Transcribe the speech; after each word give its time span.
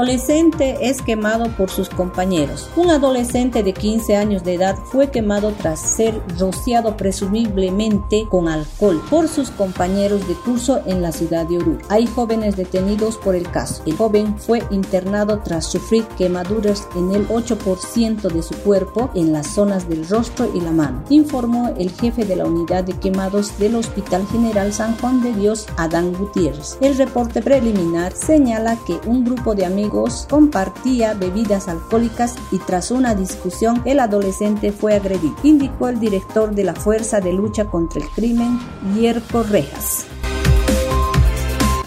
Adolescente 0.00 0.78
es 0.88 1.02
quemado 1.02 1.54
por 1.58 1.68
sus 1.68 1.90
compañeros. 1.90 2.70
Un 2.74 2.88
adolescente 2.88 3.62
de 3.62 3.74
15 3.74 4.16
años 4.16 4.42
de 4.44 4.54
edad 4.54 4.76
fue 4.86 5.10
quemado 5.10 5.52
tras 5.52 5.78
ser 5.78 6.22
rociado 6.38 6.96
presumiblemente 6.96 8.26
con 8.30 8.48
alcohol 8.48 9.02
por 9.10 9.28
sus 9.28 9.50
compañeros 9.50 10.26
de 10.26 10.32
curso 10.36 10.80
en 10.86 11.02
la 11.02 11.12
ciudad 11.12 11.46
de 11.46 11.58
Oruro. 11.58 11.84
Hay 11.90 12.06
jóvenes 12.06 12.56
detenidos 12.56 13.18
por 13.18 13.34
el 13.34 13.50
caso. 13.50 13.82
El 13.84 13.94
joven 13.98 14.38
fue 14.38 14.62
internado 14.70 15.40
tras 15.44 15.66
sufrir 15.66 16.06
quemaduras 16.16 16.88
en 16.96 17.14
el 17.14 17.28
8% 17.28 18.22
de 18.22 18.42
su 18.42 18.54
cuerpo 18.54 19.10
en 19.14 19.34
las 19.34 19.48
zonas 19.48 19.86
del 19.86 20.08
rostro 20.08 20.50
y 20.54 20.62
la 20.62 20.72
mano, 20.72 21.04
informó 21.10 21.74
el 21.76 21.90
jefe 21.90 22.24
de 22.24 22.36
la 22.36 22.46
unidad 22.46 22.84
de 22.84 22.94
quemados 22.94 23.58
del 23.58 23.74
Hospital 23.74 24.26
General 24.28 24.72
San 24.72 24.96
Juan 24.96 25.22
de 25.22 25.34
Dios, 25.34 25.66
Adán 25.76 26.14
Gutiérrez. 26.14 26.78
El 26.80 26.96
reporte 26.96 27.42
preliminar 27.42 28.14
señala 28.14 28.78
que 28.86 28.98
un 29.06 29.26
grupo 29.26 29.54
de 29.54 29.66
amigos 29.66 29.89
compartía 30.28 31.14
bebidas 31.14 31.68
alcohólicas 31.68 32.36
y 32.50 32.58
tras 32.58 32.90
una 32.90 33.14
discusión 33.14 33.82
el 33.84 34.00
adolescente 34.00 34.72
fue 34.72 34.94
agredido, 34.94 35.34
indicó 35.42 35.88
el 35.88 36.00
director 36.00 36.54
de 36.54 36.64
la 36.64 36.74
Fuerza 36.74 37.20
de 37.20 37.32
Lucha 37.32 37.66
contra 37.66 38.00
el 38.00 38.08
Crimen, 38.10 38.58
Yerko 38.94 39.42
Rejas 39.42 40.06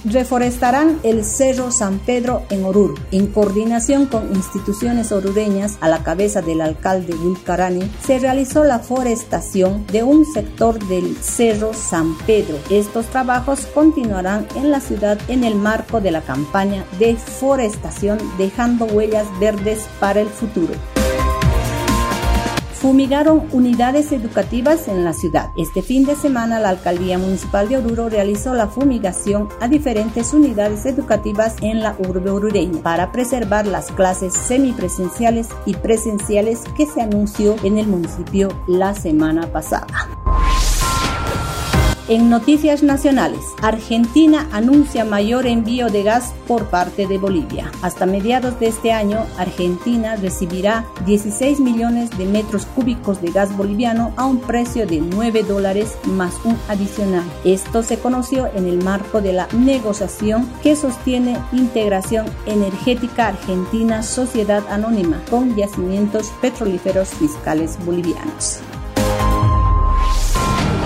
reforestarán 0.05 1.00
el 1.03 1.23
Cerro 1.23 1.72
San 1.72 2.00
Pedro 2.00 2.44
en 2.50 2.66
Oruro. 2.66 2.95
En 3.11 3.27
coordinación 3.27 4.05
con 4.05 4.33
instituciones 4.36 5.11
orureñas, 5.11 5.77
a 5.81 5.89
la 5.89 6.03
cabeza 6.03 6.41
del 6.41 6.61
alcalde 6.61 7.16
Wilcarani, 7.16 7.89
se 8.05 8.19
realizó 8.19 8.64
la 8.64 8.80
forestación 8.80 9.86
de 9.88 10.03
un 10.03 10.25
sector 10.25 10.80
del 10.88 11.16
Cerro 11.17 11.73
San 11.73 12.17
Pedro. 12.25 12.58
Estos 12.69 13.08
trabajos 13.08 13.66
continuarán 13.73 14.47
en 14.55 14.72
la 14.72 14.80
ciudad 14.80 15.19
en 15.27 15.44
el 15.44 15.55
marco 15.55 16.02
de 16.02 16.11
la 16.11 16.22
campaña 16.22 16.86
de 16.99 17.16
forestación 17.16 18.20
dejando 18.38 18.86
huellas 18.86 19.27
verdes 19.39 19.88
para 19.99 20.22
el 20.22 20.27
futuro 20.27 20.73
fumigaron 22.84 23.48
unidades 23.53 24.12
educativas 24.12 24.89
en 24.89 25.06
la 25.06 25.14
ciudad. 25.14 25.52
Este 25.56 25.81
fin 25.81 26.03
de 26.03 26.17
semana 26.17 26.59
la 26.59 26.67
Alcaldía 26.67 27.17
Municipal 27.17 27.70
de 27.70 27.78
Oruro 27.78 28.09
realizó 28.09 28.53
la 28.53 28.67
fumigación 28.67 29.48
a 29.62 29.70
diferentes 29.70 30.34
unidades 30.34 30.86
educativas 30.86 31.56
en 31.61 31.80
la 31.80 31.95
urbe 31.98 32.30
orureña 32.30 32.84
para 32.84 33.14
preservar 33.14 33.67
las 33.67 33.89
clases 33.89 34.34
semipresenciales 34.34 35.48
y 35.66 35.76
presenciales 35.76 36.64
que 36.76 36.86
se 36.86 37.00
anunció 37.00 37.56
en 37.64 37.78
el 37.78 37.88
municipio 37.88 38.50
la 38.67 38.94
semana 38.94 39.48
pasada. 39.48 39.88
En 42.14 42.30
noticias 42.30 42.83
nacionales, 42.83 43.44
Argentina 43.64 44.47
anuncia 44.52 45.03
mayor 45.03 45.47
envío 45.47 45.88
de 45.88 46.03
gas 46.03 46.31
por 46.47 46.66
parte 46.66 47.08
de 47.08 47.17
Bolivia. 47.17 47.72
Hasta 47.81 48.05
mediados 48.05 48.59
de 48.59 48.67
este 48.67 48.92
año, 48.92 49.25
Argentina 49.39 50.16
recibirá 50.16 50.86
16 51.08 51.59
millones 51.59 52.16
de 52.16 52.25
metros 52.25 52.67
cúbicos 52.67 53.20
de 53.20 53.31
gas 53.31 53.58
boliviano 53.58 54.14
a 54.16 54.25
un 54.25 54.39
precio 54.39 54.86
de 54.86 55.02
9 55.02 55.42
dólares 55.42 55.97
más 56.05 56.36
un 56.44 56.55
adicional. 56.70 57.23
Esto 57.45 57.81
se 57.81 57.97
conoció 57.97 58.48
en 58.53 58.67
el 58.67 58.83
marco 58.83 59.20
de 59.20 59.33
la 59.33 59.48
negociación 59.52 60.48
que 60.61 60.75
sostiene 60.75 61.39
Integración 61.52 62.27
Energética 62.45 63.30
Argentina 63.30 64.03
Sociedad 64.03 64.64
Anónima 64.70 65.20
con 65.32 65.55
yacimientos 65.55 66.27
petrolíferos 66.42 67.10
fiscales 67.10 67.83
bolivianos. 67.83 68.60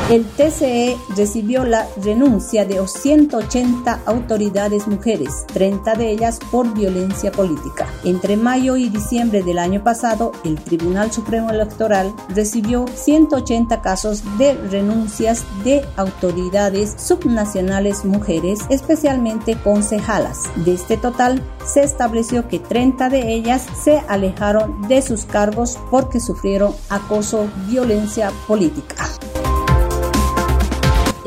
El 0.09 0.23
TCE 0.23 0.97
recibió 1.17 1.65
la 1.65 1.85
renuncia 2.01 2.63
de 2.63 2.79
180 2.87 4.03
autoridades 4.05 4.87
mujeres, 4.87 5.45
30 5.47 5.95
de 5.95 6.11
ellas 6.11 6.39
por 6.49 6.73
violencia 6.73 7.29
política. 7.29 7.87
Entre 8.05 8.37
mayo 8.37 8.77
y 8.77 8.87
diciembre 8.87 9.43
del 9.43 9.59
año 9.59 9.83
pasado, 9.83 10.31
el 10.45 10.55
Tribunal 10.55 11.11
Supremo 11.11 11.49
Electoral 11.49 12.13
recibió 12.29 12.85
180 12.87 13.81
casos 13.81 14.23
de 14.37 14.53
renuncias 14.53 15.43
de 15.65 15.85
autoridades 15.97 16.95
subnacionales 16.97 18.05
mujeres, 18.05 18.59
especialmente 18.69 19.57
concejalas. 19.61 20.43
De 20.63 20.73
este 20.73 20.95
total, 20.95 21.43
se 21.65 21.83
estableció 21.83 22.47
que 22.47 22.59
30 22.59 23.09
de 23.09 23.33
ellas 23.33 23.65
se 23.83 23.99
alejaron 24.07 24.87
de 24.87 25.01
sus 25.01 25.25
cargos 25.25 25.77
porque 25.91 26.21
sufrieron 26.21 26.73
acoso, 26.87 27.49
violencia 27.67 28.31
política. 28.47 29.16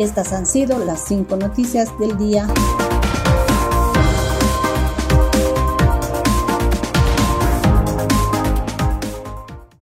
Estas 0.00 0.32
han 0.32 0.46
sido 0.46 0.78
las 0.78 1.04
cinco 1.04 1.36
noticias 1.36 1.90
del 1.98 2.16
día. 2.16 2.46